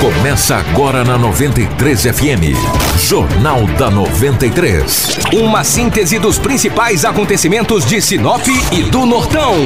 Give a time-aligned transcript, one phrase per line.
[0.00, 2.56] Começa agora na 93 FM.
[2.98, 5.18] Jornal da 93.
[5.34, 8.40] Uma síntese dos principais acontecimentos de Sinop
[8.72, 9.56] e do Nortão,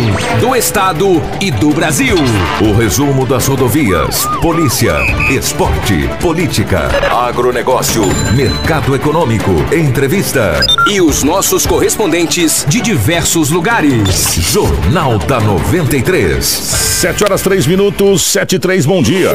[0.41, 2.17] do Estado e do Brasil.
[2.61, 4.97] O resumo das rodovias, polícia,
[5.31, 8.03] esporte, política, agronegócio,
[8.35, 10.67] mercado econômico, entrevista.
[10.91, 14.35] E os nossos correspondentes de diversos lugares.
[14.35, 16.45] Jornal da 93.
[16.45, 19.31] 7 horas 3 minutos, 7 e 3, bom dia.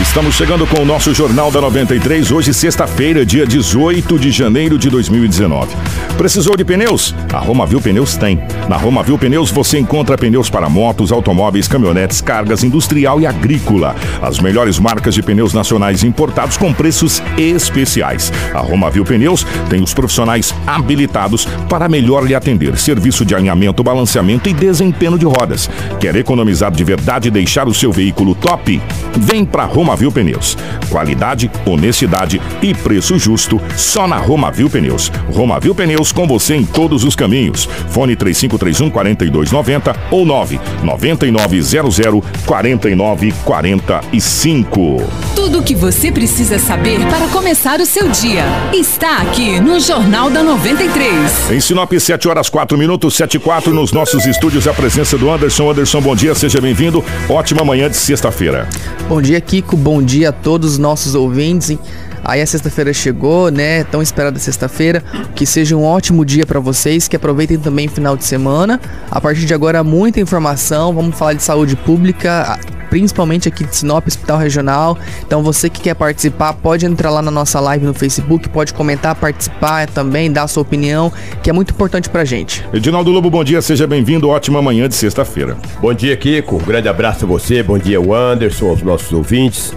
[0.00, 4.88] Estamos chegando com o nosso Jornal da 93, hoje sexta-feira, dia 18 de janeiro de
[4.88, 5.76] 2019.
[6.16, 7.14] Precisou de pneus?
[7.32, 8.42] A Romavil Pneus tem.
[8.68, 13.94] Na Romavil Pneus você encontra pneus para motos, automóveis, caminhonetes, cargas industrial e agrícola.
[14.20, 18.32] As melhores marcas de pneus nacionais importados com preços especiais.
[18.54, 22.78] A Romavil Pneus tem os profissionais habilitados para melhor lhe atender.
[22.78, 25.70] Serviço de alinhamento, balanceamento e desempenho de rodas.
[26.00, 28.80] Quer economizar de verdade e deixar o seu veículo top?
[29.16, 29.81] Vem para Romavil
[30.12, 30.56] Pneus.
[30.88, 35.10] Qualidade, honestidade e preço justo só na Romavil Pneus.
[35.32, 37.68] Romavil Pneus com você em todos os caminhos.
[37.88, 45.02] Fone 3531 4290 ou 99900 4945.
[45.34, 50.30] Tudo o que você precisa saber para começar o seu dia está aqui no Jornal
[50.30, 51.50] da 93.
[51.50, 55.30] Em Sinop, 7 horas 4 minutos, 7 e 4, nos nossos estúdios, a presença do
[55.30, 55.70] Anderson.
[55.70, 57.04] Anderson, bom dia, seja bem-vindo.
[57.28, 58.68] Ótima manhã de sexta-feira.
[59.08, 59.71] Bom dia, Kiko.
[59.76, 61.78] Bom dia a todos os nossos ouvintes.
[62.24, 63.84] Aí a sexta-feira chegou, né?
[63.84, 65.02] Tão esperada sexta-feira.
[65.34, 68.80] Que seja um ótimo dia para vocês, que aproveitem também o final de semana.
[69.10, 70.92] A partir de agora, muita informação.
[70.94, 72.58] Vamos falar de saúde pública,
[72.90, 74.98] principalmente aqui de Sinop, Hospital Regional.
[75.26, 79.14] Então você que quer participar, pode entrar lá na nossa live no Facebook, pode comentar,
[79.14, 82.64] participar também, dar a sua opinião, que é muito importante pra gente.
[82.72, 84.28] Edinaldo Lobo, bom dia, seja bem-vindo.
[84.28, 85.56] Ótima manhã de sexta-feira.
[85.80, 86.56] Bom dia, Kiko.
[86.56, 89.74] Um grande abraço a você, bom dia, o Anderson, aos nossos ouvintes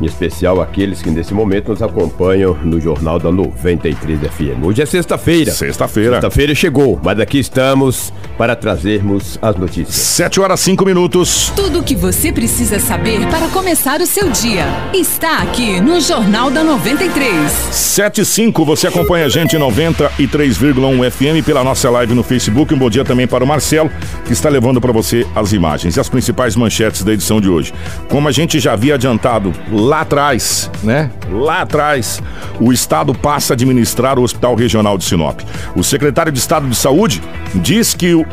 [0.00, 4.64] em especial aqueles que nesse momento nos acompanham no Jornal da 93 FM.
[4.64, 5.50] Hoje é sexta-feira.
[5.52, 6.12] Sexta-feira.
[6.12, 9.94] Sexta-feira chegou, mas aqui estamos para trazermos as notícias.
[9.94, 11.52] 7 horas 5 minutos.
[11.56, 16.50] Tudo o que você precisa saber para começar o seu dia está aqui no Jornal
[16.50, 17.50] da 93.
[17.50, 22.74] 7 e 5, você acompanha a gente em 93,1 FM pela nossa live no Facebook.
[22.74, 23.90] Um bom dia também para o Marcelo,
[24.24, 27.72] que está levando para você as imagens e as principais manchetes da edição de hoje.
[28.08, 31.10] Como a gente já havia adiantado lá atrás, né?
[31.30, 32.22] Lá atrás,
[32.60, 35.40] o Estado passa a administrar o Hospital Regional de Sinop.
[35.74, 37.22] O secretário de Estado de Saúde
[37.54, 38.24] diz que o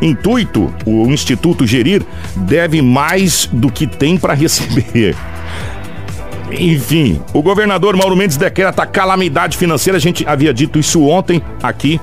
[0.00, 2.02] intuito, o Instituto Gerir,
[2.36, 5.16] deve mais do que tem para receber.
[6.52, 9.96] Enfim, o governador Mauro Mendes decreta calamidade financeira.
[9.96, 12.00] A gente havia dito isso ontem aqui.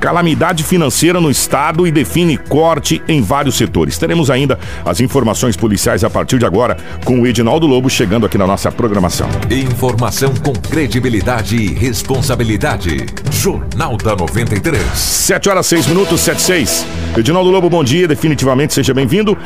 [0.00, 3.98] Calamidade financeira no estado e define corte em vários setores.
[3.98, 8.38] Teremos ainda as informações policiais a partir de agora com o Edinaldo Lobo chegando aqui
[8.38, 9.28] na nossa programação.
[9.50, 13.06] Informação com credibilidade e responsabilidade.
[13.30, 14.82] Jornal da 93.
[14.94, 16.86] 7 horas 6 minutos, 7 6.
[17.18, 18.08] Edinaldo Lobo, bom dia.
[18.08, 19.36] Definitivamente seja bem-vindo.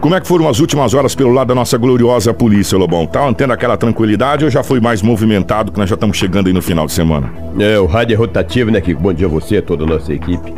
[0.00, 3.06] Como é que foram as últimas horas pelo lado da nossa gloriosa polícia, Lobão?
[3.06, 6.54] Tá tendo aquela tranquilidade ou já foi mais movimentado que nós já estamos chegando aí
[6.54, 7.30] no final de semana?
[7.58, 8.98] É, o rádio é rotativo, né, Kiko?
[8.98, 10.54] Bom dia a você, toda a nossa equipe.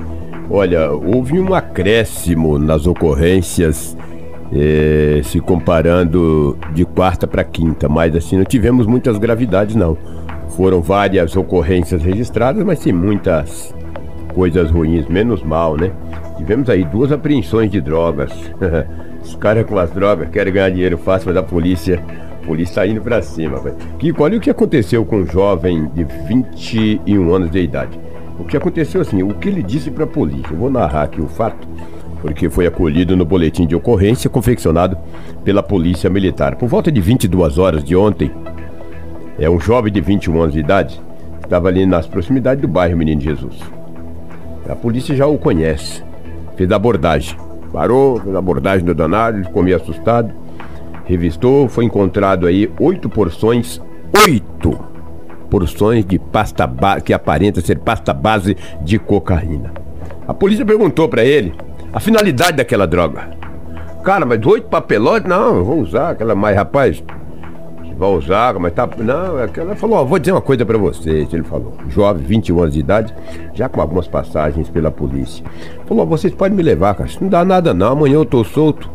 [0.48, 3.96] Olha, houve um acréscimo nas ocorrências
[4.52, 9.98] é, se comparando de quarta para quinta, mas assim, não tivemos muitas gravidades, não.
[10.50, 13.74] Foram várias ocorrências registradas, mas sem muitas
[14.34, 15.90] coisas ruins, menos mal, né?
[16.36, 18.30] Tivemos aí duas apreensões de drogas.
[19.22, 22.02] Os caras com as drogas querem ganhar dinheiro fácil, mas a polícia,
[22.42, 23.76] a polícia tá indo pra cima, velho.
[23.98, 27.98] Que olha o que aconteceu com um jovem de 21 anos de idade.
[28.38, 30.52] O que aconteceu assim, o que ele disse pra polícia.
[30.52, 31.66] Eu vou narrar aqui o fato,
[32.20, 34.98] porque foi acolhido no boletim de ocorrência confeccionado
[35.44, 36.56] pela Polícia Militar.
[36.56, 38.30] Por volta de 22 horas de ontem,
[39.38, 41.00] é um jovem de 21 anos de idade,
[41.42, 43.60] estava ali nas proximidades do bairro Menino Jesus.
[44.68, 46.02] A polícia já o conhece,
[46.56, 47.36] fez abordagem.
[47.72, 50.32] Parou, fez a abordagem do danado, ele meio assustado.
[51.04, 53.80] Revistou, foi encontrado aí oito porções,
[54.26, 54.78] oito
[55.50, 56.70] porções de pasta
[57.04, 59.72] que aparenta ser pasta base de cocaína.
[60.26, 61.54] A polícia perguntou para ele
[61.92, 63.30] a finalidade daquela droga.
[64.04, 65.28] Cara, mas oito papelotes?
[65.28, 67.02] Não, vou usar aquela mais, rapaz.
[68.00, 68.88] Usar, mas tá.
[68.98, 71.32] Não, ela falou, ó, vou dizer uma coisa para vocês.
[71.32, 73.14] Ele falou, jovem, 21 anos de idade,
[73.54, 75.44] já com algumas passagens pela polícia.
[75.86, 77.10] Falou, vocês podem me levar, cara.
[77.20, 78.90] Não dá nada não, amanhã eu tô solto.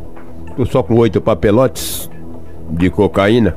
[0.56, 2.10] Tô só com oito papelotes
[2.70, 3.56] de cocaína.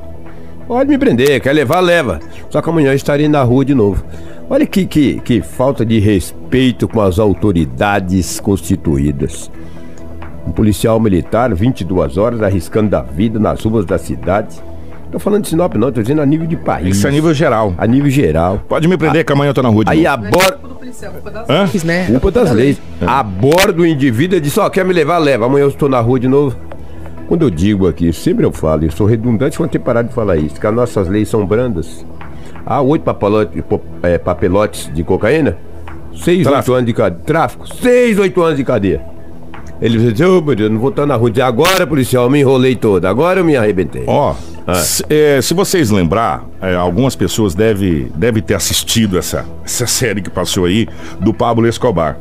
[0.69, 2.21] Pode me prender, quer levar, leva.
[2.49, 4.05] Só que amanhã eu estarei na rua de novo.
[4.49, 9.51] Olha que, que, que falta de respeito com as autoridades constituídas.
[10.47, 14.61] Um policial militar, 22 horas, arriscando a vida nas ruas da cidade.
[15.11, 16.97] Tô falando de Sinop não, tô dizendo a nível de país.
[16.97, 17.75] Isso é nível geral.
[17.77, 18.61] A nível geral.
[18.69, 20.15] Pode me prender que amanhã eu tô na rua de Aí novo.
[20.27, 20.59] aborda...
[21.49, 21.67] Hã?
[21.67, 22.07] Fiz, né?
[22.07, 22.81] Culpa das leis.
[23.05, 25.19] Aborda o indivíduo e diz, ó, quer me levar?
[25.19, 25.47] Leva.
[25.47, 26.57] Amanhã eu estou na rua de novo.
[27.27, 30.37] Quando eu digo aqui, sempre eu falo, eu sou redundante quando ter parado de falar
[30.37, 32.05] isso, que as nossas leis são brandas.
[32.67, 33.63] Há oito papelote-
[34.03, 35.57] é, papelotes de cocaína,
[36.13, 36.73] seis, Tráfico.
[36.73, 37.23] oito anos de cadeia.
[37.25, 39.01] Tráfico, seis, oito anos de cadeia.
[39.81, 41.31] Ele diz, ô meu Deus, não vou estar na rua.
[41.43, 44.05] Agora, policial, eu me enrolei todo, agora eu me arrebentei.
[44.07, 44.35] Ó,
[44.67, 44.75] Ah.
[44.75, 50.21] se, é, se vocês lembrar, é, algumas pessoas devem deve ter assistido essa, essa série
[50.21, 50.87] que passou aí
[51.19, 52.19] do Pablo Escobar.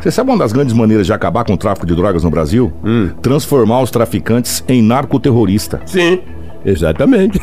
[0.00, 2.72] Você sabe uma das grandes maneiras de acabar com o tráfico de drogas no Brasil?
[2.84, 3.10] Hum.
[3.22, 5.80] Transformar os traficantes em narcoterrorista.
[5.86, 6.20] Sim,
[6.64, 7.40] exatamente.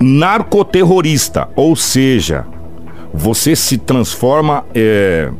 [0.00, 2.46] Narcoterrorista, ou seja,
[3.12, 5.30] você se transforma é,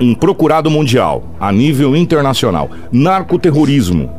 [0.00, 2.70] em procurado mundial, a nível internacional.
[2.90, 4.18] Narcoterrorismo.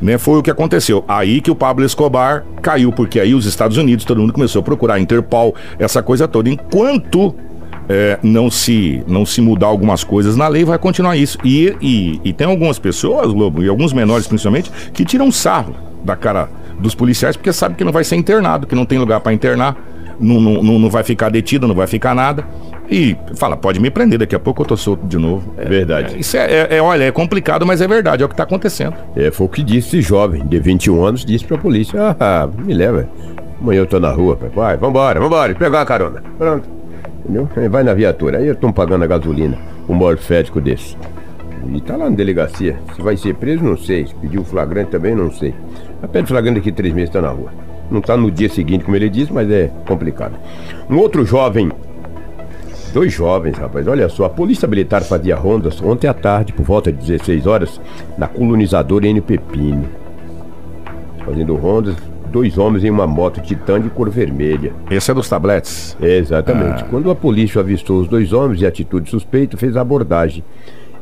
[0.00, 1.04] Né, foi o que aconteceu.
[1.08, 4.62] Aí que o Pablo Escobar caiu, porque aí os Estados Unidos, todo mundo começou a
[4.62, 6.48] procurar a Interpol, essa coisa toda.
[6.48, 7.34] Enquanto
[7.88, 11.36] é, não, se, não se mudar algumas coisas na lei, vai continuar isso.
[11.44, 16.14] E, e, e tem algumas pessoas, Lobo, e alguns menores principalmente, que tiram sarro da
[16.14, 16.48] cara
[16.78, 19.76] dos policiais porque sabe que não vai ser internado, que não tem lugar para internar,
[20.20, 22.44] não, não, não, vai ficar detido, não vai ficar nada.
[22.90, 25.52] E fala, pode me prender, daqui a pouco eu tô solto de novo.
[25.56, 26.14] É verdade.
[26.16, 28.94] É, isso é, é- olha, é complicado, mas é verdade, é o que tá acontecendo.
[29.14, 32.72] É, foi o que disse esse jovem, de 21 anos, disse pra polícia: Ah, me
[32.74, 33.08] leva.
[33.60, 34.48] Amanhã eu tô na rua, pai.
[34.54, 36.22] Vai, vambora, vambora, pegar a carona.
[36.38, 36.68] Pronto.
[37.24, 37.48] Entendeu?
[37.70, 38.38] Vai na viatura.
[38.38, 40.96] Aí eu tô pagando a gasolina, um morfético desse.
[41.74, 42.78] E tá lá na delegacia.
[42.94, 44.06] Se vai ser preso, não sei.
[44.06, 45.54] Se pediu flagrante também, não sei.
[46.00, 47.50] Mas pede flagrante daqui três meses, tá na rua.
[47.90, 50.34] Não tá no dia seguinte, como ele disse, mas é complicado.
[50.90, 51.70] Um outro jovem
[52.92, 53.86] Dois jovens, rapaz.
[53.86, 57.80] Olha só, a Polícia Militar fazia rondas ontem à tarde, por volta de 16 horas,
[58.16, 59.84] na colonizadora N Pepino.
[61.24, 61.96] Fazendo rondas,
[62.30, 64.72] dois homens em uma moto titã de cor vermelha.
[64.90, 65.96] Esse é dos tabletes.
[66.00, 66.84] Exatamente.
[66.84, 70.42] Quando a polícia avistou os dois homens de atitude suspeita, fez a abordagem.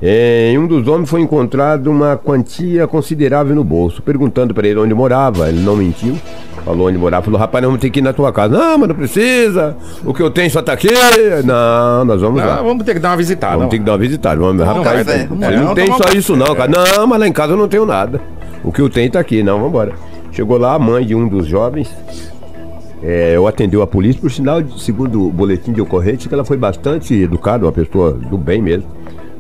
[0.03, 4.03] Em um dos homens foi encontrado uma quantia considerável no bolso.
[4.03, 6.17] Perguntando para ele onde morava, ele não mentiu.
[6.65, 8.59] Falou onde morava, falou: rapaz, nós vamos ter que ir na tua casa.
[8.59, 9.77] Não, mas não precisa.
[10.05, 10.89] O que eu tenho só tá aqui.
[11.45, 12.59] Não, nós vamos lá.
[12.59, 13.57] Ah, vamos ter que dar uma visitada.
[13.57, 14.41] Vamos ter que dar uma visitada.
[14.41, 15.75] Vamos, rapaz, café, não, não lá.
[15.75, 16.71] tem só isso não, cara.
[16.71, 18.21] Não, mas lá em casa eu não tenho nada.
[18.63, 19.43] O que eu tenho tá aqui.
[19.43, 19.93] Não, vamos embora.
[20.33, 21.89] Chegou lá a mãe de um dos jovens.
[23.03, 26.57] É, eu atendeu a polícia, por sinal, segundo o boletim de ocorrência, que ela foi
[26.57, 28.89] bastante educada, uma pessoa do bem mesmo.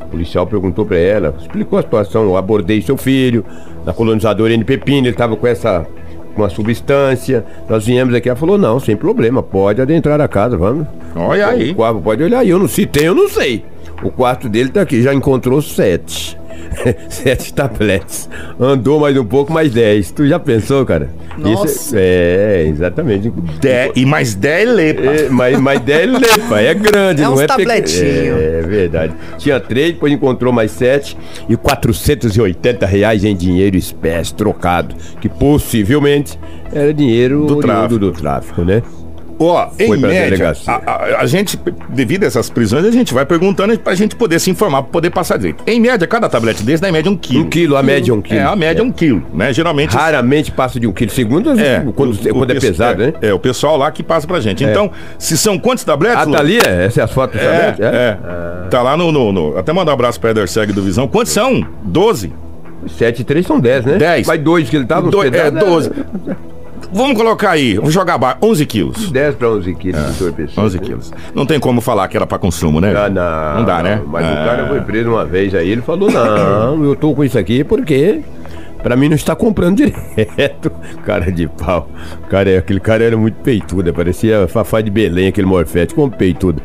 [0.06, 3.44] O policial perguntou pra ela, explicou a situação, eu abordei seu filho
[3.84, 5.86] na colonizadora N Pepino, ele estava com essa
[6.34, 7.44] com uma substância.
[7.68, 10.86] Nós viemos aqui, ela falou: "Não, sem problema, pode adentrar a casa, vamos".
[11.14, 11.70] Olha aí.
[11.70, 13.64] O quarto, pode olhar aí, eu não sei, tem, eu não sei.
[14.02, 16.38] O quarto dele tá aqui, já encontrou sete.
[17.08, 18.28] sete tabletes.
[18.58, 20.10] Andou mais um pouco, mais dez.
[20.10, 21.08] Tu já pensou, cara?
[21.36, 21.66] Nossa.
[21.66, 23.30] Isso é, é, exatamente.
[23.30, 25.02] De- e mais 10 lepa.
[25.02, 28.36] É, mas, mas 10 lepa, é grande, É não uns é tabletinho.
[28.38, 29.12] É, verdade.
[29.38, 31.16] Tinha três, depois encontrou mais sete
[31.48, 36.38] e 480 reais em dinheiro espécie trocado, que possivelmente
[36.72, 37.98] era dinheiro Do tráfico.
[37.98, 38.82] do tráfico, né?
[39.38, 41.58] Ó, em média, a, a- a gente,
[41.90, 45.10] devido a essas prisões, a gente vai perguntando pra gente poder se informar, pra poder
[45.10, 45.62] passar direito.
[45.66, 47.44] Em média, cada tablete desse dá em média um quilo.
[47.44, 48.40] Um quilo, a média é um quilo.
[48.40, 49.52] É, a média é um quilo, né?
[49.52, 49.94] Geralmente...
[49.94, 51.10] Raramente passa de um quilo.
[51.10, 53.12] Segundo, É, quando, o- o quando é pesso- pesado, é, né?
[53.20, 54.64] É, o pessoal lá que passa pra gente.
[54.64, 56.18] Então, se são quantos tabletes?
[56.22, 56.58] Ah, tá ali?
[56.58, 56.86] é?
[56.86, 57.82] Essa é as fotos, É, sabe?
[57.82, 58.16] é.
[58.70, 61.06] Tá lá no, no- no- Até mandar um abraço pra Eder Seg do Visão.
[61.06, 61.62] Quantos são?
[61.82, 62.32] 12?
[62.96, 63.96] 7 e 3 são 10, né?
[63.98, 64.26] Dez.
[64.26, 65.60] Mas dois que ele tava, uns Do- é, pedaços, né?
[65.60, 65.90] 12.
[66.92, 69.10] Vamos colocar aí, vamos jogar baixo, 11 quilos.
[69.10, 70.60] 10 para 11 quilos de torpeço.
[70.60, 71.12] 11 quilos.
[71.34, 72.94] Não tem como falar que era pra consumo, né?
[72.96, 73.58] Ah, não.
[73.60, 74.00] Não dá, né?
[74.06, 74.30] Mas Ah.
[74.32, 77.62] o cara foi preso uma vez aí, ele falou: não, eu tô com isso aqui
[77.64, 78.20] porque.
[78.82, 80.70] Pra mim não está comprando direto.
[81.04, 81.88] Cara de pau.
[82.30, 83.92] Cara, é- aquele cara era muito peitudo.
[83.92, 86.62] Parecia Fafá de Belém, aquele morfete, como peitudo.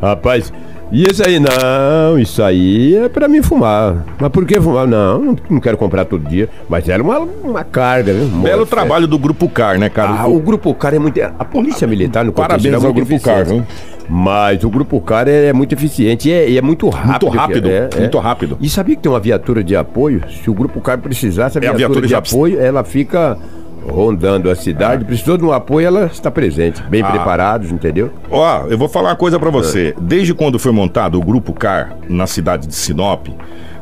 [0.00, 0.52] Rapaz,
[0.92, 1.40] e esse aí?
[1.40, 4.04] Não, isso aí é pra mim fumar.
[4.18, 4.86] Mas por que fumar?
[4.86, 6.48] Não, não, quero comprar todo dia.
[6.68, 8.26] Mas era uma, uma carga, viu?
[8.40, 10.20] Belo trabalho do Grupo CAR, né, cara?
[10.20, 11.20] Ah, o Grupo CAR é muito.
[11.20, 13.66] A Polícia Militar no Parabéns é ao muito Grupo CAR, eficiente.
[14.08, 17.28] Mas o Grupo CAR é, é muito eficiente e é, e é muito rápido.
[17.28, 18.00] rápido, é, é.
[18.00, 18.56] muito rápido.
[18.60, 20.22] E sabia que tem uma viatura de apoio?
[20.42, 23.36] Se o Grupo CAR precisasse, a É, a viatura, viatura de apoio, ela fica
[23.88, 25.04] rondando a cidade.
[25.04, 26.82] Precisou de um apoio, ela está presente.
[26.84, 27.10] Bem Ah.
[27.10, 28.10] preparados, entendeu?
[28.30, 29.94] Ó, eu vou falar uma coisa pra você.
[29.96, 30.00] É.
[30.00, 33.28] Desde quando foi montado o Grupo CAR na cidade de Sinop,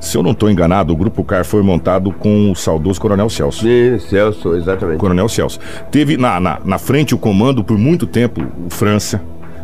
[0.00, 3.62] se eu não tô enganado, o Grupo CAR foi montado com o saudoso Coronel Celso.
[3.62, 4.98] Sim, Celso, exatamente.
[4.98, 5.58] Coronel Celso.
[5.90, 9.20] Teve na, na, na frente o comando por muito tempo o França.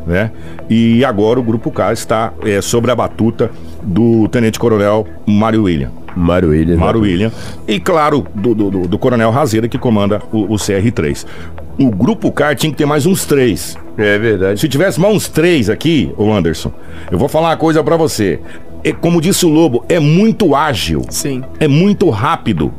[0.07, 0.30] Né?
[0.69, 3.50] E agora o Grupo K está é, sobre a batuta
[3.83, 5.90] do Tenente Coronel Mário William.
[6.16, 6.76] Mário William.
[6.76, 7.30] Mário William.
[7.69, 11.25] E, claro, do, do, do- do Coronel Razeira, que comanda o, o CR3.
[11.78, 13.76] O Grupo K tinha que ter mais uns três.
[13.97, 14.59] É verdade.
[14.61, 16.73] Se tivesse mais uns três aqui, ô Anderson,
[17.11, 18.40] eu vou falar uma coisa pra você.
[18.83, 21.02] É, como disse o Lobo, é muito ágil.
[21.11, 21.42] Sim.
[21.61, 22.73] É muito rápido.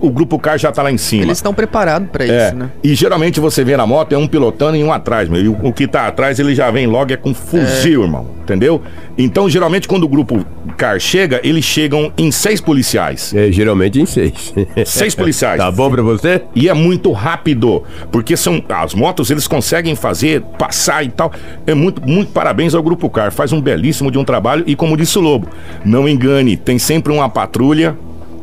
[0.00, 1.24] O Grupo K já tá lá em cima.
[1.24, 2.70] Eles estão preparados pra É, isso, né?
[2.82, 5.42] e geralmente você vê na moto é um pilotando e um atrás, meu.
[5.42, 8.26] E o, o que tá atrás ele já vem logo é com fuzil, irmão.
[8.42, 8.80] Entendeu?
[9.18, 10.44] Então, geralmente, quando o grupo
[10.76, 13.34] CAR chega, eles chegam em seis policiais.
[13.34, 14.54] É, geralmente em seis.
[14.86, 15.58] Seis policiais.
[15.58, 16.42] Tá bom pra você?
[16.54, 21.30] E é muito rápido, porque são as motos eles conseguem fazer, passar e tal.
[21.66, 24.96] É muito, muito parabéns ao Grupo Car, faz um belíssimo de um trabalho e como
[24.96, 25.48] disse o Lobo,
[25.84, 27.96] não engane, tem sempre uma patrulha,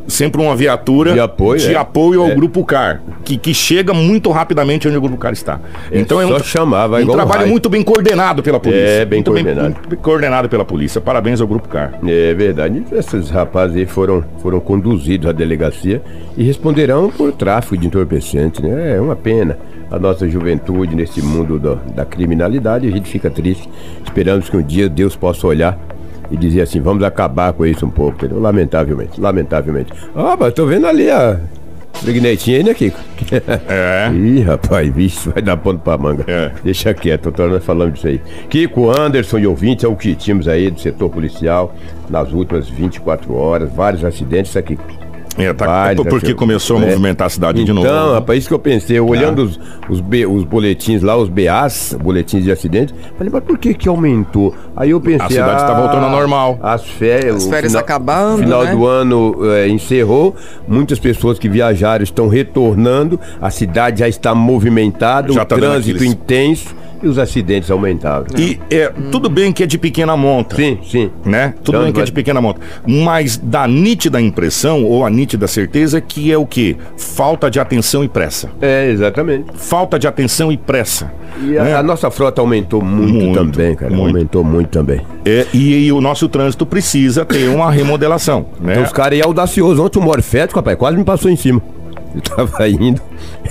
[0.06, 1.76] sempre uma viatura De apoio, de é.
[1.76, 2.34] apoio ao É.
[2.34, 5.60] Grupo Car, que, que chega muito rapidamente onde o Grupo Car está.
[5.90, 7.48] É então é um, chamar, um trabalho raio.
[7.48, 8.84] muito bem coordenado pela polícia.
[8.84, 9.76] É, bem muito coordenado.
[9.88, 11.00] bem coordenado pela polícia.
[11.00, 11.94] Parabéns ao Grupo Car.
[12.06, 12.84] É verdade.
[12.92, 16.02] Esses rapazes aí foram, foram conduzidos à delegacia
[16.36, 18.96] e responderão por tráfico de entorpecentes, né?
[18.96, 19.58] É uma pena.
[19.90, 23.68] A nossa juventude nesse mundo da, da criminalidade, a gente fica triste.
[24.04, 25.78] Esperamos que um dia Deus possa olhar
[26.30, 28.40] e dizer assim, vamos acabar com isso um pouco, entendeu?
[28.40, 29.92] Lamentavelmente, lamentavelmente.
[30.14, 31.38] Ah, mas tô vendo ali a
[32.02, 32.98] Brignetinha aí, né, Kiko?
[33.68, 34.10] É.
[34.14, 36.24] Ih, rapaz, vixe, vai dar ponto pra manga.
[36.26, 36.52] É.
[36.62, 38.20] Deixa quieto, tô nós falando disso aí.
[38.48, 41.74] Kiko, Anderson e ouvintes, é o que tínhamos aí do setor policial
[42.08, 44.78] nas últimas 24 horas, vários acidentes, isso aqui.
[45.38, 46.34] É, tá, Vários porque acidentes.
[46.38, 46.86] começou a É.
[46.86, 48.14] movimentar a cidade de Então, novo.
[48.14, 51.96] rapaz, isso que eu pensei, eu olhando os, os, B- os boletins lá, os BAs,
[52.02, 54.54] boletins de acidente, falei, mas por que que aumentou?
[54.76, 56.58] Aí eu pensei, A cidade tá ah, voltando ao normal.
[56.62, 58.70] As férias, As o férias acabando, final né?
[58.72, 60.34] do ano é, encerrou,
[60.66, 65.96] muitas pessoas que viajaram estão retornando, a cidade já está movimentada, Já o tá trânsito
[65.96, 68.24] aqueles- intenso e os acidentes aumentaram.
[68.38, 70.56] E é, tudo bem que é de pequena monta.
[70.56, 71.10] Sim, sim.
[71.26, 71.52] né?
[71.62, 72.58] Tudo Então, bem que é de pequena monta.
[72.86, 76.76] Mas dá nítida impressão, ou a nítida certeza, que é o quê?
[76.96, 78.50] Falta de atenção e pressa.
[78.60, 79.46] É, exatamente.
[79.56, 81.10] Falta de atenção e pressa.
[81.42, 81.74] E a, né?
[81.74, 83.90] a nossa frota aumentou muito, Muito, também, cara.
[83.90, 84.16] muito.
[84.16, 85.00] Aumentou muito também.
[85.24, 88.46] É, e, e o nosso trânsito precisa ter uma remodelação.
[88.60, 88.72] Né?
[88.72, 89.82] Então os caras é audacioso.
[89.82, 91.60] Ontem o Morfético, rapaz, quase me passou em cima.
[92.14, 93.00] Eu tava indo,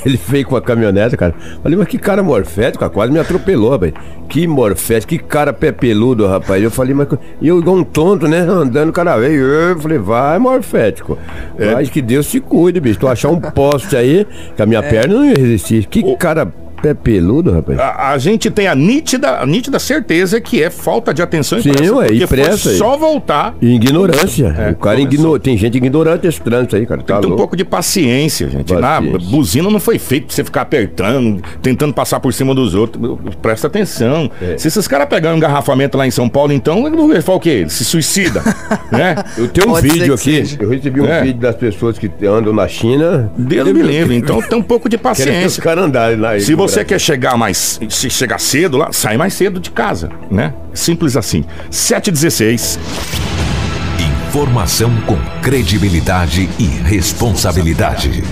[0.06, 1.34] ele veio com a caminhonete, cara.
[1.62, 3.94] Falei, mas que cara morfético, cara, quase me atropelou, rapaz.
[4.28, 6.64] Que morfético, que cara pé peludo, rapaz.
[6.64, 7.08] Eu falei, mas.
[7.40, 8.40] E eu igual um tonto, né?
[8.40, 9.44] Andando, o cara veio.
[9.44, 11.18] Eu falei, vai, morfético.
[11.58, 11.74] É.
[11.74, 13.00] Mas que Deus te cuide, bicho.
[13.00, 15.86] Tu achar um poste aí, que a minha perna não ia resistir.
[15.86, 16.52] Que cara
[16.86, 17.80] pé peludo, rapaz.
[17.80, 21.64] A, a gente tem a nítida, a nítida certeza que é falta de atenção e
[21.64, 21.96] Sim, pressa.
[21.96, 22.78] ué, e pressa aí.
[22.78, 23.56] só voltar.
[23.62, 24.48] E Ignorância.
[24.58, 25.00] É, o cara começou.
[25.36, 25.40] igno...
[25.40, 27.02] Tem gente ignorante esse trânsito aí, cara.
[27.02, 28.74] Tá Tem um pouco de paciência, gente.
[28.74, 29.30] Na Paciência.
[29.30, 33.18] buzina não foi feito pra você ficar apertando, tentando passar por cima dos outros.
[33.42, 34.30] Presta atenção.
[34.42, 34.58] É.
[34.58, 37.66] Se esses caras pegarem um engarrafamento lá em São Paulo, então, ele fala o quê?
[37.68, 38.42] Se suicida,
[38.92, 39.16] né?
[39.38, 41.22] Eu tenho um Pode vídeo que aqui, eu recebi um É.
[41.24, 43.32] vídeo das pessoas que andam na China.
[43.38, 44.16] Deus me livre.
[44.16, 45.64] Então tem um pouco de Querem que os paciência.
[45.64, 46.40] caras andarem lá.
[46.40, 50.54] Se você quer chegar mais, se chegar cedo lá, sai mais cedo de casa, né?
[50.74, 51.46] Simples assim.
[51.72, 52.80] 716.
[54.28, 58.24] Informação com credibilidade e responsabilidade.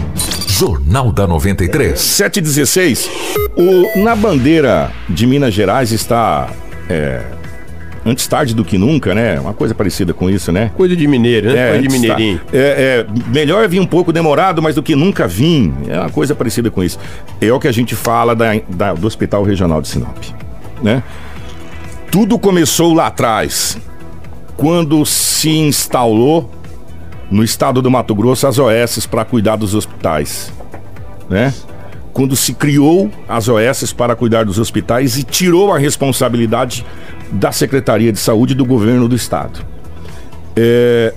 [0.48, 2.00] Jornal da 93.
[2.00, 3.10] 716.
[3.56, 6.50] O, na bandeira de Minas Gerais está.
[6.90, 7.22] é,
[8.06, 9.40] antes tarde do que nunca, né?
[9.40, 10.72] Uma coisa parecida com isso, né?
[10.76, 11.70] Coisa de mineiro, né?
[11.72, 12.42] Coisa de tá- mineirinho.
[12.52, 15.74] É, é, melhor vir um pouco demorado, mas do que nunca vim.
[15.88, 17.00] É uma coisa parecida com isso.
[17.40, 20.18] É o que a gente fala da- da- do Hospital Regional de Sinop,
[20.82, 21.02] né?
[22.12, 23.78] Tudo começou lá atrás,
[24.56, 26.50] quando se instalou
[27.32, 30.54] no estado do Mato Grosso as OS para cuidar dos hospitais,
[31.30, 31.52] né?
[32.12, 36.86] Quando se criou as OS para cuidar dos hospitais e tirou a responsabilidade
[37.34, 39.66] da Secretaria de Saúde do governo do estado.
[40.56, 41.14] É,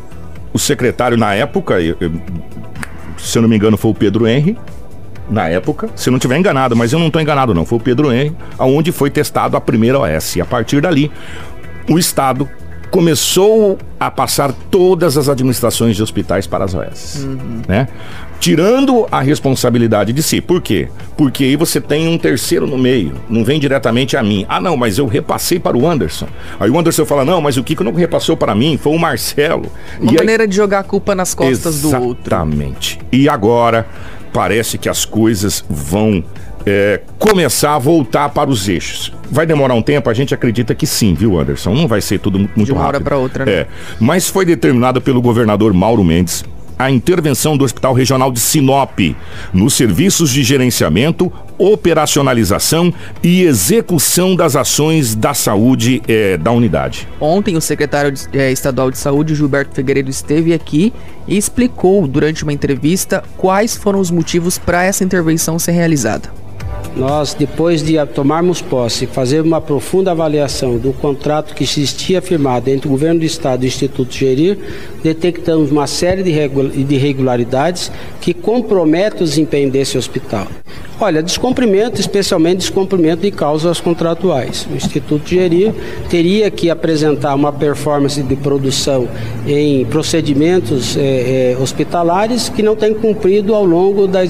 [0.52, 1.76] o secretário na época,
[3.18, 4.58] se eu não me engano, foi o Pedro Henry.
[5.28, 7.80] Na época, se eu não estiver enganado, mas eu não estou enganado não, foi o
[7.80, 10.36] Pedro Henry, aonde foi testado a primeira OS.
[10.36, 11.10] E a partir dali,
[11.90, 12.48] o Estado
[12.90, 17.26] começou a passar todas as administrações de hospitais para as OS,
[17.68, 17.88] né?
[18.38, 20.40] Tirando a responsabilidade de si.
[20.40, 20.88] Por quê?
[21.16, 24.44] Porque aí você tem um terceiro no meio, não vem diretamente a mim.
[24.48, 26.26] Ah, não, mas eu repassei para o Anderson.
[26.60, 29.70] Aí o Anderson fala: "Não, mas o Kiko não repassou para mim, foi o Marcelo".
[30.00, 32.22] Uma E aí- maneira de jogar a culpa nas costas do outro.
[32.26, 32.98] Exatamente.
[33.10, 33.86] E agora
[34.32, 36.22] parece que as coisas vão
[36.66, 39.12] é, começar a voltar para os eixos.
[39.30, 40.10] Vai demorar um tempo?
[40.10, 41.72] A gente acredita que sim, viu, Anderson?
[41.74, 43.04] Não vai ser tudo muito De uma hora rápido.
[43.04, 43.52] pra outra, né?
[43.52, 43.66] É.
[44.00, 46.44] Mas foi determinado pelo governador Mauro Mendes
[46.78, 48.98] a intervenção do Hospital Regional de Sinop
[49.52, 52.92] nos serviços de gerenciamento, operacionalização
[53.22, 57.08] e execução das ações da saúde eh, da unidade.
[57.18, 60.92] Ontem, o secretário de, eh, estadual de saúde, Gilberto Figueiredo, esteve aqui
[61.26, 66.28] e explicou durante uma entrevista quais foram os motivos para essa intervenção ser realizada.
[66.94, 72.86] Nós, depois de tomarmos posse fazer uma profunda avaliação do contrato que existia firmado entre
[72.86, 74.58] o governo do Estado e o Instituto Gerir,
[75.02, 77.90] detectamos uma série de irregularidades
[78.20, 80.46] que comprometem o desempenho desse hospital.
[80.98, 84.66] Olha, descumprimento, especialmente descumprimento de causas contratuais.
[84.70, 85.74] O Instituto Gerir
[86.08, 89.06] teria que apresentar uma performance de produção
[89.46, 94.22] em procedimentos eh, eh, hospitalares que não tem cumprido ao longo da,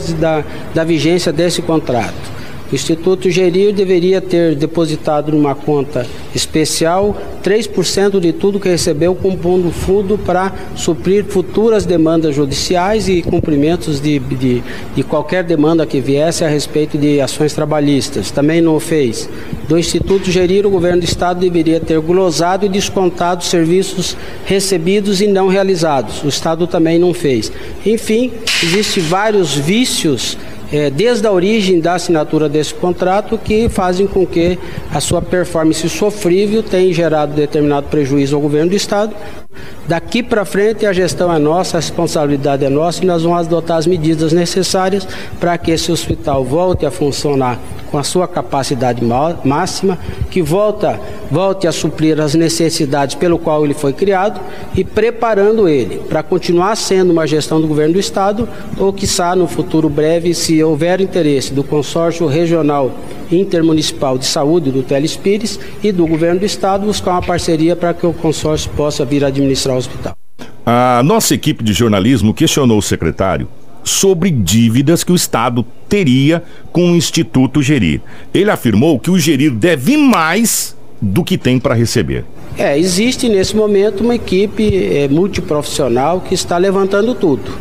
[0.74, 2.36] da vigência desse contrato.
[2.70, 6.04] O Instituto Gerir deveria ter depositado numa conta
[6.34, 14.00] especial 3% de tudo que recebeu, compondo fundo para suprir futuras demandas judiciais e cumprimentos
[14.00, 14.62] de, de,
[14.96, 18.32] de, qualquer demanda que viesse a respeito de ações trabalhistas.
[18.32, 19.28] Também não fez.
[19.68, 25.28] Do Instituto Gerir, o governo do Estado deveria ter glosado e descontado serviços recebidos e
[25.28, 26.24] não realizados.
[26.24, 27.52] O Estado também não fez.
[27.84, 30.36] Enfim, existem vários vícios
[30.72, 34.58] é, desde a origem da assinatura desse contrato que fazem com que
[34.92, 39.14] a sua performance sofrível tenha gerado determinado prejuízo ao governo do Estado.
[39.86, 43.78] Daqui para frente a gestão é nossa, a responsabilidade é nossa e nós vamos adotar
[43.78, 45.06] as medidas necessárias
[45.40, 47.58] para que esse hospital volte a funcionar
[47.96, 49.02] com a sua capacidade
[49.42, 49.98] máxima,
[50.30, 51.00] que volta,
[51.30, 54.38] volte a suprir as necessidades pelo qual ele foi criado
[54.74, 59.48] e preparando ele para continuar sendo uma gestão do governo do Estado ou, quiçá, no
[59.48, 62.92] futuro breve, se houver interesse do consórcio regional
[63.32, 68.06] intermunicipal de saúde do Telespires e do governo do Estado, buscar uma parceria para que
[68.06, 70.14] o consórcio possa vir administrar o hospital.
[70.66, 73.48] A nossa equipe de jornalismo questionou o secretário
[73.86, 78.00] sobre dívidas que o Estado teria com o Instituto Gerir.
[78.34, 82.24] Ele afirmou que o Gerir deve mais do que tem para receber.
[82.58, 87.52] É, existe nesse momento uma equipe é, multiprofissional que está levantando tudo.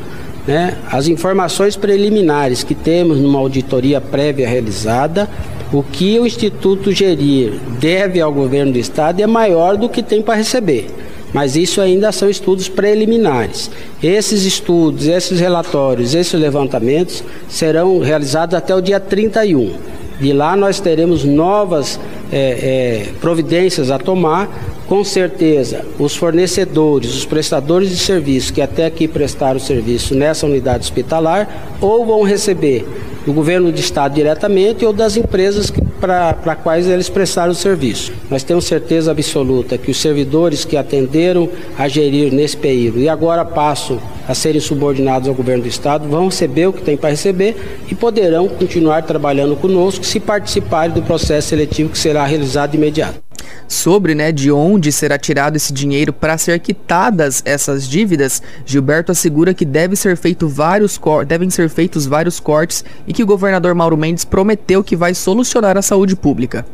[0.47, 0.77] Né?
[0.91, 5.29] As informações preliminares que temos numa auditoria prévia realizada,
[5.71, 10.21] o que o Instituto Gerir deve ao governo do Estado é maior do que tem
[10.21, 10.87] para receber
[11.35, 13.69] mas isso ainda são estudos preliminares.
[14.01, 19.73] Esses estudos, esses relatórios, esses levantamentos serão realizados até o dia 31.
[20.17, 21.99] De lá nós teremos novas
[22.31, 24.47] é, é, providências a tomar.
[24.87, 30.85] Com certeza, os fornecedores, os prestadores de serviço que até aqui prestaram serviço nessa unidade
[30.85, 32.87] hospitalar, ou vão receber
[33.25, 38.13] do governo do estado diretamente ou das empresas para quais eles prestaram o serviço.
[38.29, 43.43] Nós temos certeza absoluta que os servidores que atenderam a gerir nesse período e agora
[43.43, 47.55] passam a serem subordinados ao governo do estado vão receber o que tem para receber
[47.89, 53.24] e poderão continuar trabalhando conosco se participarem do processo seletivo que será realizado de imediato
[53.67, 59.53] sobre né, de onde será tirado esse dinheiro para ser quitadas essas dívidas, Gilberto assegura
[59.53, 63.97] que deve ser feito vários devem ser feitos vários cortes e que o governador Mauro
[63.97, 66.65] Mendes prometeu que vai solucionar a saúde pública.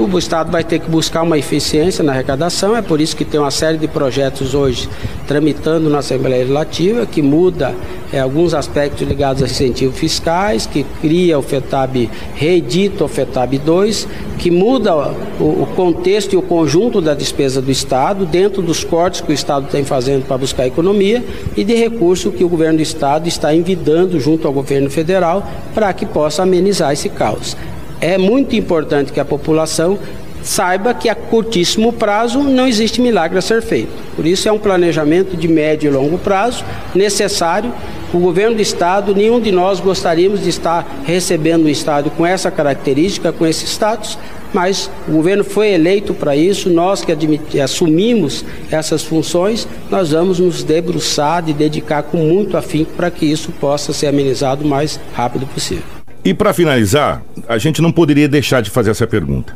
[0.00, 3.38] O Estado vai ter que buscar uma eficiência na arrecadação, é por isso que tem
[3.38, 4.88] uma série de projetos hoje
[5.26, 7.74] tramitando na Assembleia Legislativa, que muda
[8.10, 14.08] é, alguns aspectos ligados a incentivos fiscais, que cria o FETAB, reedita o FETAB 2,
[14.38, 14.96] que muda
[15.38, 19.34] o, o contexto e o conjunto da despesa do Estado, dentro dos cortes que o
[19.34, 21.22] Estado tem fazendo para buscar economia
[21.54, 25.92] e de recurso que o governo do Estado está envidando junto ao governo federal para
[25.92, 27.54] que possa amenizar esse caos
[28.00, 29.98] é muito importante que a população
[30.42, 33.90] saiba que a curtíssimo prazo não existe milagre a ser feito.
[34.16, 37.72] Por isso é um planejamento de médio e longo prazo necessário.
[38.12, 42.50] O governo do estado, nenhum de nós gostaríamos de estar recebendo um estado com essa
[42.50, 44.18] característica, com esse status,
[44.52, 50.64] mas o governo foi eleito para isso, nós que assumimos essas funções, nós vamos nos
[50.64, 55.46] debruçar e dedicar com muito afinco para que isso possa ser amenizado o mais rápido
[55.46, 55.99] possível.
[56.30, 59.52] E para finalizar, a gente não poderia deixar de fazer essa pergunta.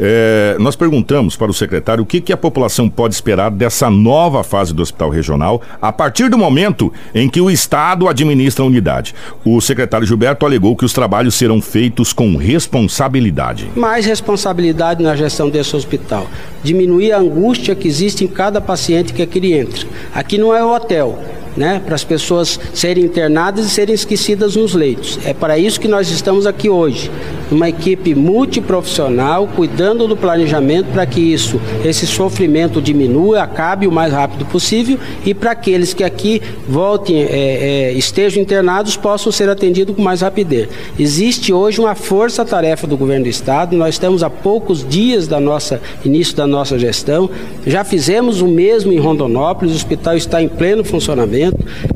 [0.00, 4.42] É, nós perguntamos para o secretário o que, que a população pode esperar dessa nova
[4.42, 9.14] fase do hospital regional a partir do momento em que o Estado administra a unidade.
[9.44, 13.68] O secretário Gilberto alegou que os trabalhos serão feitos com responsabilidade.
[13.76, 16.26] Mais responsabilidade na gestão desse hospital.
[16.62, 19.86] Diminuir a angústia que existe em cada paciente que aqui entra.
[20.14, 21.18] Aqui não é o hotel
[21.56, 25.18] né, para as pessoas serem internadas e serem esquecidas nos leitos.
[25.24, 27.10] É para isso que nós estamos aqui hoje.
[27.50, 34.12] uma equipe multiprofissional cuidando do planejamento para que isso, esse sofrimento diminua, acabe o mais
[34.12, 39.94] rápido possível e para aqueles que aqui voltem, é, é, estejam internados, possam ser atendidos
[39.94, 40.68] com mais rapidez.
[40.98, 43.76] Existe hoje uma força-tarefa do governo do estado.
[43.76, 47.28] Nós estamos há poucos dias da nossa início da nossa gestão.
[47.66, 49.72] Já fizemos o mesmo em Rondonópolis.
[49.72, 51.43] O hospital está em pleno funcionamento.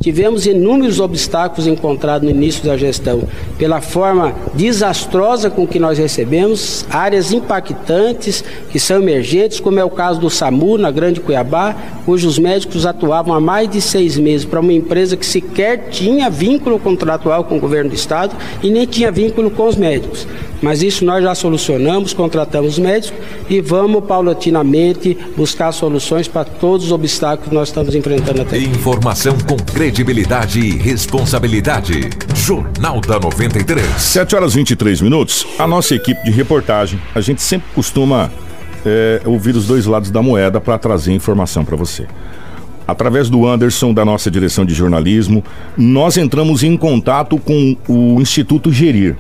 [0.01, 3.23] Tivemos inúmeros obstáculos encontrados no início da gestão
[3.59, 9.91] pela forma desastrosa com que nós recebemos, áreas impactantes que são emergentes, como é o
[9.91, 14.61] caso do SAMU na Grande Cuiabá, cujos médicos atuavam há mais de seis meses para
[14.61, 19.11] uma empresa que sequer tinha vínculo contratual com o governo do estado e nem tinha
[19.11, 20.27] vínculo com os médicos.
[20.61, 23.19] Mas isso nós já solucionamos, contratamos médicos
[23.49, 28.67] e vamos paulatinamente buscar soluções para todos os obstáculos que nós estamos enfrentando até aqui.
[28.67, 32.11] Informação com credibilidade e responsabilidade.
[32.35, 33.87] Jornal da 93.
[33.99, 35.47] 7 horas 23 minutos.
[35.59, 38.31] A nossa equipe de reportagem, a gente sempre costuma
[38.85, 42.07] é, ouvir os dois lados da moeda para trazer informação para você
[42.89, 45.45] através do Anderson, da nossa direção de jornalismo,
[45.77, 49.15] nós entramos em contato com o Instituto Gerir.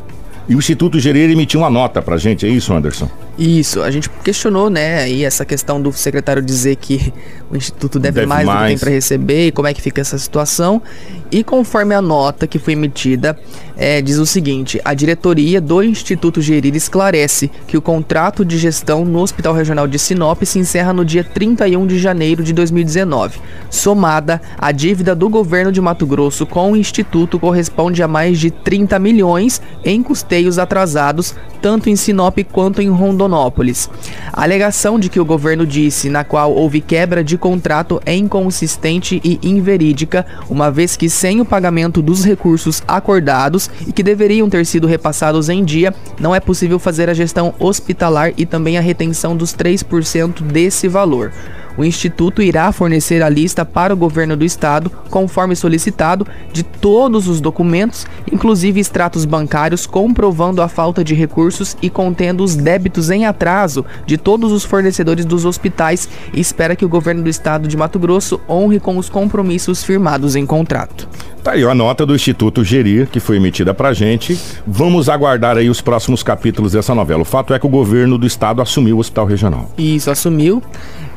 [0.49, 3.09] E o Instituto Gerir emitiu uma nota pra gente, é isso, Anderson?
[3.39, 7.13] Isso, a gente questionou, né, aí essa questão do secretário dizer que
[7.49, 9.81] o Instituto deve, deve mais, mais do que tem para receber e como é que
[9.81, 10.83] fica essa situação.
[11.31, 13.39] E conforme a nota que foi emitida,
[13.77, 19.05] é, diz o seguinte: a diretoria do Instituto Gerir esclarece que o contrato de gestão
[19.05, 23.39] no Hospital Regional de Sinop se encerra no dia 31 de janeiro de 2019.
[23.71, 28.51] Somada, a dívida do governo de Mato Grosso com o Instituto corresponde a mais de
[28.51, 32.91] 30 milhões em custeios atrasados, tanto em Sinop quanto em
[33.29, 33.91] Rondonópolis.
[34.33, 39.21] A alegação de que o governo disse, na qual houve quebra de contrato, é inconsistente
[39.23, 44.65] e inverídica, uma vez que sem o pagamento dos recursos acordados e que deveriam ter
[44.65, 49.37] sido repassados em dia, não é possível fazer a gestão hospitalar e também a retenção
[49.37, 51.33] dos 3% desse valor.
[51.79, 57.29] O Instituto irá fornecer a lista para o governo do estado, conforme solicitado, de todos
[57.29, 63.27] os documentos, inclusive extratos bancários comprovando a falta de recursos e contendo os débitos em
[63.27, 67.77] atraso de todos os fornecedores dos hospitais e espera que o governo do estado de
[67.77, 71.09] Mato Grosso honre com os compromissos firmados em contrato.
[71.45, 74.37] Tá aí a nota do Instituto Gerir, que foi emitida pra gente.
[74.67, 77.23] Vamos aguardar aí os próximos capítulos dessa novela.
[77.23, 79.71] O fato é que o governo do estado assumiu o hospital regional.
[79.79, 80.61] Isso, assumiu.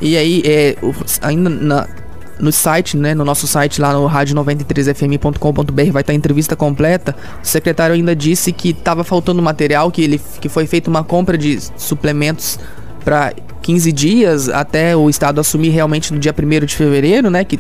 [0.02, 0.76] E aí, é,
[1.22, 1.88] ainda na,
[2.40, 7.16] no site, né, no nosso site lá no rádio93fm.com.br vai estar a entrevista completa.
[7.42, 11.38] O secretário ainda disse que estava faltando material, que ele que foi feita uma compra
[11.38, 12.60] de suplementos
[13.06, 17.60] para 15 dias até o estado assumir realmente no dia 1 de fevereiro, né, que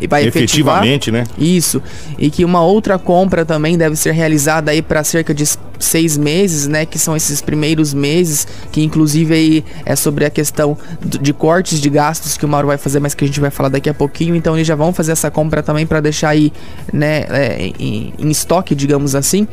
[0.00, 1.28] e vai efetivamente, efetivar.
[1.38, 1.44] né?
[1.46, 1.82] Isso.
[2.18, 5.44] E que uma outra compra também deve ser realizada aí para cerca de
[5.80, 6.86] seis meses, né?
[6.86, 11.90] Que são esses primeiros meses, que inclusive aí é sobre a questão de cortes de
[11.90, 14.36] gastos que o Mauro vai fazer, mas que a gente vai falar daqui a pouquinho.
[14.36, 16.52] Então eles já vão fazer essa compra também para deixar aí,
[16.92, 19.48] né, é, em, em estoque, digamos assim.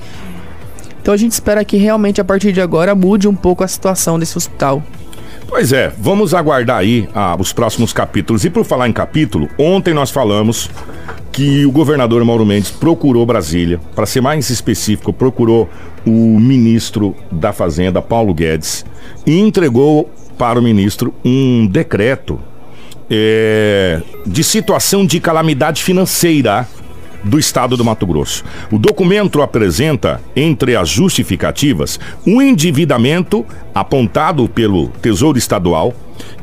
[1.01, 4.19] Então a gente espera que realmente a partir de agora mude um pouco a situação
[4.19, 4.83] desse hospital.
[5.47, 8.43] Pois é, vamos aguardar aí ah, os próximos capítulos.
[8.43, 10.69] E por falar em capítulo, ontem nós falamos
[11.37, 15.69] que o governador Mauro Mendes procurou Brasília, para ser mais específico, procurou
[16.03, 18.83] o ministro da Fazenda, Paulo Guedes,
[19.23, 22.39] e entregou para o ministro um decreto
[23.07, 26.67] é, de situação de calamidade financeira
[27.23, 28.43] do estado do Mato Grosso.
[28.71, 33.45] O documento apresenta, entre as justificativas, um endividamento
[33.75, 35.93] apontado pelo Tesouro Estadual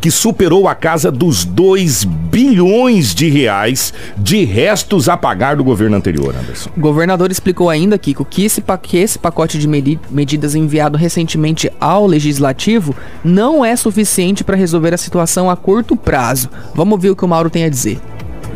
[0.01, 5.97] que superou a casa dos 2 bilhões de reais de restos a pagar do governo
[5.97, 6.71] anterior, Anderson.
[6.77, 12.07] O governador explicou ainda, Kiko, que esse, que esse pacote de medidas enviado recentemente ao
[12.07, 16.51] Legislativo não é suficiente para resolver a situação a curto prazo.
[16.75, 18.01] Vamos ver o que o Mauro tem a dizer.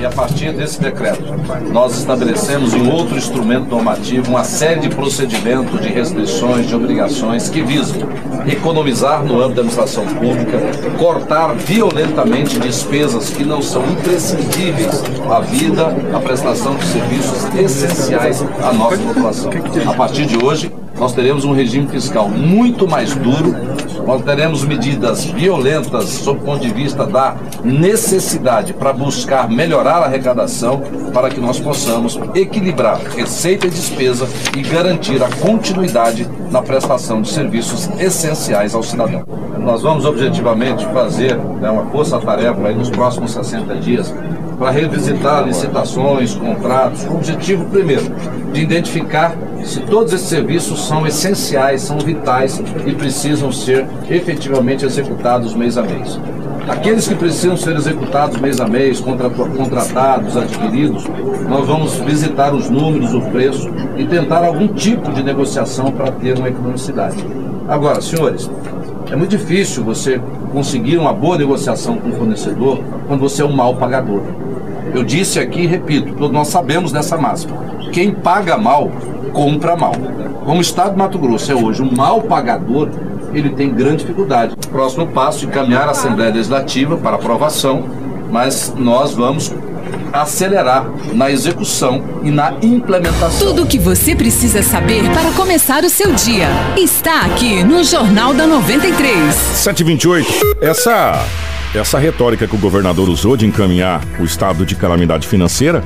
[0.01, 1.25] E a partir desse decreto,
[1.73, 7.61] nós estabelecemos em outro instrumento normativo uma série de procedimentos, de restrições, de obrigações que
[7.63, 8.09] visam
[8.47, 10.59] economizar no âmbito da administração pública,
[10.97, 18.73] cortar violentamente despesas que não são imprescindíveis à vida, à prestação de serviços essenciais à
[18.73, 19.51] nossa população.
[19.85, 23.55] A partir de hoje, nós teremos um regime fiscal muito mais duro,
[24.07, 30.07] nós teremos medidas violentas sob o ponto de vista da necessidade para buscar melhorar a
[30.07, 30.83] arrecadação
[31.13, 37.29] para que nós possamos equilibrar receita e despesa e garantir a continuidade na prestação de
[37.29, 39.25] serviços essenciais ao cidadão.
[39.59, 44.15] Nós vamos objetivamente fazer né, uma força-tarefa nos próximos 60 dias
[44.59, 48.05] para revisitar licitações, contratos, com o objetivo, primeiro,
[48.53, 55.55] de identificar se todos esses serviços são essenciais, são vitais e precisam ser efetivamente executados
[55.55, 56.19] mês a mês.
[56.69, 61.05] Aqueles que precisam ser executados mês a mês, contratados, adquiridos,
[61.49, 66.37] nós vamos visitar os números, o preço e tentar algum tipo de negociação para ter
[66.37, 67.25] uma economicidade.
[67.67, 68.51] Agora, senhores,
[69.11, 70.21] é muito difícil você
[70.53, 74.23] conseguir uma boa negociação com o fornecedor quando você é um mau pagador.
[74.95, 77.57] Eu disse aqui e repito, todos nós sabemos dessa máxima.
[77.93, 78.91] Quem paga mal,
[79.33, 79.95] compra mal.
[80.45, 82.89] Como o Estado de Mato Grosso é hoje um mau pagador,
[83.33, 84.57] ele tem grande dificuldade.
[84.71, 87.85] Próximo passo, encaminhar a Assembleia Legislativa para aprovação,
[88.31, 89.53] mas nós vamos
[90.13, 93.49] acelerar na execução e na implementação.
[93.49, 98.35] Tudo o que você precisa saber para começar o seu dia está aqui no Jornal
[98.35, 99.35] da 93.
[99.35, 100.57] 728.
[100.61, 101.25] Essa
[101.75, 105.85] essa retórica que o governador usou de encaminhar o estado de calamidade financeira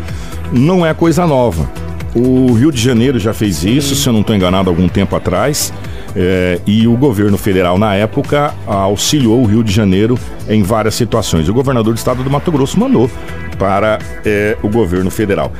[0.52, 1.68] não é coisa nova.
[2.14, 5.72] O Rio de Janeiro já fez isso, se eu não estou enganado, algum tempo atrás.
[6.14, 11.48] É, e o governo federal, na época, auxiliou o Rio de Janeiro em várias situações.
[11.48, 13.10] O governador do estado do Mato Grosso mandou
[13.58, 15.50] para é, o governo federal.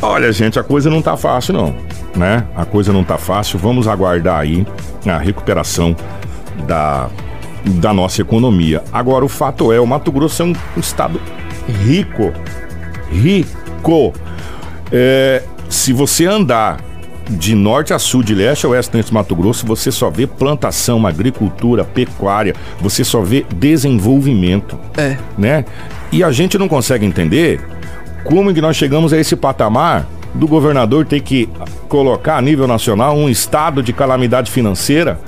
[0.00, 1.74] Olha, gente, a coisa não está fácil, não.
[2.16, 2.44] Né?
[2.56, 3.60] A coisa não está fácil.
[3.60, 4.66] Vamos aguardar aí
[5.06, 5.94] a recuperação
[6.66, 7.08] da,
[7.64, 8.82] da nossa economia.
[8.92, 11.20] Agora, o fato é, o Mato Grosso é um, um estado
[11.84, 12.32] rico.
[13.10, 14.12] Rico.
[14.90, 16.80] É, se você andar
[17.30, 21.06] de norte a sul, de leste a oeste dentro Mato Grosso, você só vê plantação,
[21.06, 24.78] agricultura, pecuária, você só vê desenvolvimento.
[24.96, 25.16] É.
[25.38, 25.64] Né?
[26.10, 27.60] E a gente não consegue entender
[28.24, 31.48] como que nós chegamos a esse patamar do governador ter que
[31.88, 35.18] colocar a nível nacional um estado de calamidade financeira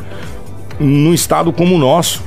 [0.78, 2.22] num estado como o nosso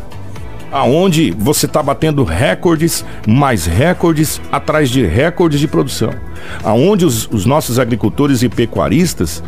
[0.71, 6.11] aonde você está batendo recordes, mais recordes atrás de recordes de produção,
[6.63, 9.43] aonde os, os nossos agricultores e pecuaristas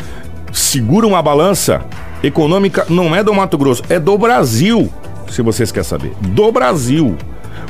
[0.51, 1.85] seguram a balança
[2.23, 4.91] econômica não é do Mato Grosso, é do Brasil,
[5.29, 7.15] se vocês querem saber, do Brasil.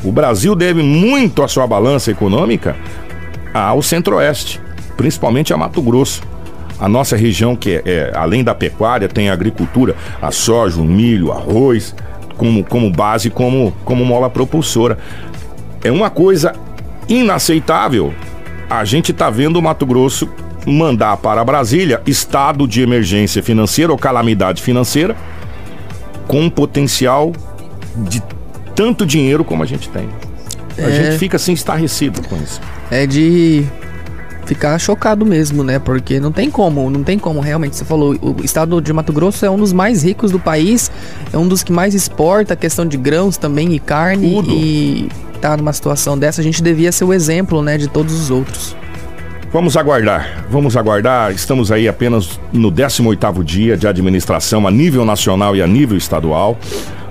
[0.04, 2.76] O Brasil deve muito a sua balança econômica
[3.54, 4.62] ao Centro-Oeste,
[4.96, 6.22] principalmente a Mato Grosso.
[6.80, 10.86] A nossa região, que é, é, além da pecuária, tem a agricultura, a soja, o
[10.86, 11.94] milho, arroz,
[12.38, 14.98] como, como base, como, como mola propulsora.
[15.84, 16.54] É uma coisa
[17.08, 18.14] inaceitável.
[18.70, 20.30] A gente está vendo o Mato Grosso
[20.66, 25.16] mandar para Brasília estado de emergência financeira ou calamidade financeira
[26.28, 27.34] com um potencial
[27.96, 28.22] de
[28.76, 30.08] tanto dinheiro como a gente tem.
[30.78, 32.62] A é, gente fica assim estarrecido com isso.
[32.90, 33.66] É de
[34.50, 35.78] ficar chocado mesmo, né?
[35.78, 37.76] Porque não tem como, não tem como realmente.
[37.76, 40.92] Você falou, o estado de Mato Grosso é um dos mais ricos do país,
[41.32, 44.52] é um dos que mais exporta a questão de grãos também e carne Tudo.
[44.52, 45.08] e
[45.40, 48.76] tá numa situação dessa, a gente devia ser o exemplo, né, de todos os outros.
[49.54, 51.32] Vamos aguardar, vamos aguardar.
[51.32, 56.58] Estamos aí apenas no 18º dia de administração a nível nacional e a nível estadual.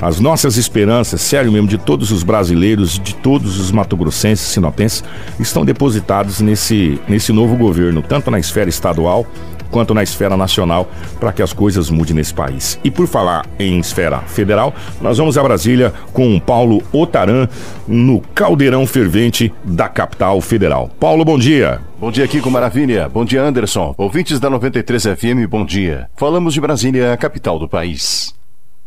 [0.00, 5.02] As nossas esperanças, sério mesmo, de todos os brasileiros, de todos os matogrossenses, sinopenses,
[5.40, 9.26] estão depositados nesse, nesse novo governo, tanto na esfera estadual
[9.70, 12.78] quanto na esfera nacional, para que as coisas mudem nesse país.
[12.82, 17.48] E por falar em esfera federal, nós vamos a Brasília com Paulo Otaran
[17.87, 20.90] no caldeirão fervente da capital federal.
[20.98, 21.80] Paulo, bom dia.
[22.00, 23.08] Bom dia, Kiko Maravilha.
[23.08, 23.94] Bom dia, Anderson.
[23.98, 26.08] Ouvintes da 93 FM, bom dia.
[26.16, 28.38] Falamos de Brasília, a capital do país.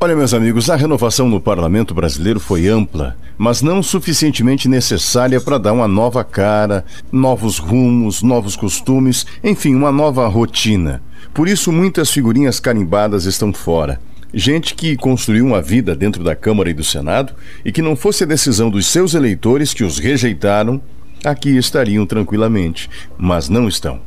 [0.04, 5.60] Olha, meus amigos, a renovação no parlamento brasileiro foi ampla, mas não suficientemente necessária para
[5.60, 11.04] dar uma nova cara, novos rumos, novos costumes, enfim, uma nova rotina.
[11.32, 14.02] Por isso, muitas figurinhas carimbadas estão fora.
[14.34, 18.24] Gente que construiu uma vida dentro da Câmara e do Senado e que não fosse
[18.24, 20.82] a decisão dos seus eleitores que os rejeitaram,
[21.24, 24.02] aqui estariam tranquilamente, mas não estão.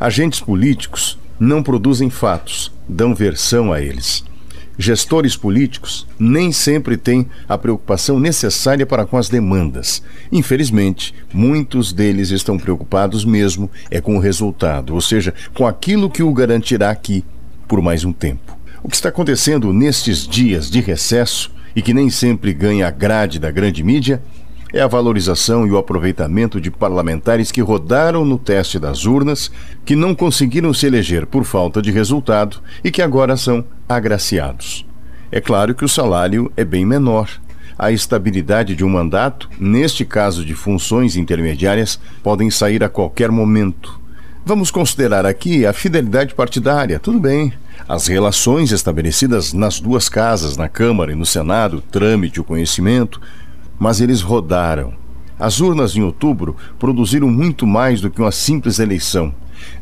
[0.00, 4.26] Agentes políticos não produzem fatos, dão versão a eles.
[4.80, 10.00] Gestores políticos nem sempre têm a preocupação necessária para com as demandas.
[10.30, 16.22] Infelizmente, muitos deles estão preocupados mesmo é com o resultado, ou seja, com aquilo que
[16.22, 17.24] o garantirá aqui
[17.66, 18.56] por mais um tempo.
[18.80, 23.40] O que está acontecendo nestes dias de recesso e que nem sempre ganha a grade
[23.40, 24.22] da grande mídia
[24.72, 29.50] é a valorização e o aproveitamento de parlamentares que rodaram no teste das urnas,
[29.84, 34.86] que não conseguiram se eleger por falta de resultado e que agora são agraciados.
[35.30, 37.28] É claro que o salário é bem menor.
[37.78, 44.00] A estabilidade de um mandato, neste caso de funções intermediárias, podem sair a qualquer momento.
[44.44, 47.52] Vamos considerar aqui a fidelidade partidária, tudo bem.
[47.86, 53.20] As relações estabelecidas nas duas casas, na Câmara e no Senado, trâmite, o conhecimento,
[53.78, 54.92] mas eles rodaram.
[55.38, 59.32] As urnas em outubro produziram muito mais do que uma simples eleição.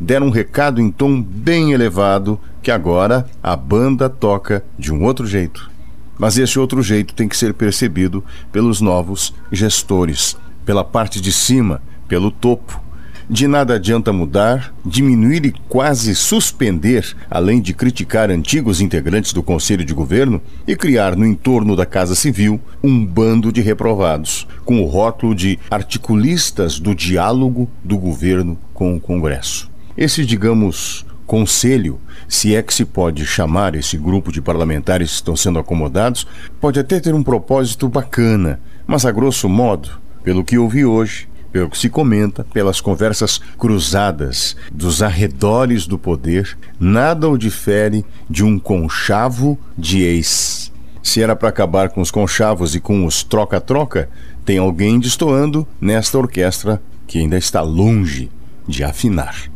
[0.01, 5.27] Deram um recado em tom bem elevado que agora a banda toca de um outro
[5.27, 5.71] jeito.
[6.19, 11.83] Mas esse outro jeito tem que ser percebido pelos novos gestores, pela parte de cima,
[12.09, 12.81] pelo topo.
[13.29, 19.85] De nada adianta mudar, diminuir e quase suspender, além de criticar antigos integrantes do Conselho
[19.85, 24.87] de Governo e criar no entorno da Casa Civil um bando de reprovados, com o
[24.87, 29.69] rótulo de articulistas do diálogo do governo com o Congresso.
[29.99, 35.35] Esse, digamos, conselho, se é que se pode chamar esse grupo de parlamentares que estão
[35.35, 36.29] sendo acomodados,
[36.61, 39.91] pode até ter um propósito bacana, mas a grosso modo,
[40.23, 46.55] pelo que ouvi hoje, pelo que se comenta, pelas conversas cruzadas dos arredores do poder,
[46.79, 50.71] nada o difere de um conchavo de ex.
[51.03, 54.11] Se era para acabar com os conchavos e com os troca-troca,
[54.45, 58.31] tem alguém destoando nesta orquestra que ainda está longe
[58.69, 59.51] de afinar.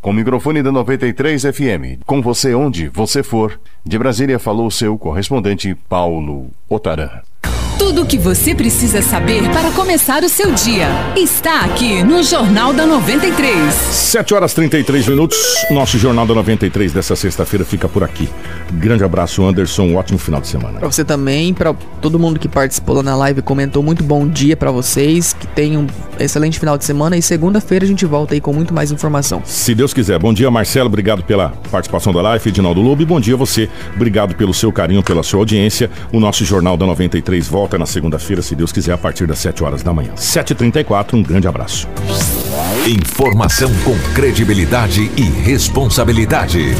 [0.00, 4.98] Com o microfone da 93 FM, com você onde você for, de Brasília falou seu
[4.98, 7.22] correspondente Paulo Otaran.
[7.78, 12.72] Tudo o que você precisa saber para começar o seu dia está aqui no Jornal
[12.72, 13.74] da 93.
[13.74, 15.36] 7 horas 33 minutos.
[15.72, 18.28] Nosso Jornal da 93 dessa sexta-feira fica por aqui.
[18.74, 19.82] Grande abraço, Anderson.
[19.82, 20.78] Um ótimo final de semana.
[20.78, 24.56] Para você também, para todo mundo que participou lá na live, comentou muito bom dia
[24.56, 25.32] para vocês.
[25.32, 25.86] Que tenham um
[26.22, 29.42] excelente final de semana e segunda-feira a gente volta aí com muito mais informação.
[29.44, 30.18] Se Deus quiser.
[30.20, 30.86] Bom dia, Marcelo.
[30.86, 32.48] Obrigado pela participação da live.
[32.48, 33.02] Edinaldo Lobo.
[33.02, 33.68] E bom dia a você.
[33.96, 35.90] Obrigado pelo seu carinho, pela sua audiência.
[36.12, 39.38] O nosso Jornal da 93 volta volta na segunda-feira, se Deus quiser, a partir das
[39.38, 40.12] 7 horas da manhã.
[40.16, 41.88] 7h34, um grande abraço.
[42.86, 46.74] Informação com credibilidade e responsabilidade.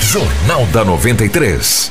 [0.00, 1.90] Jornal da 93.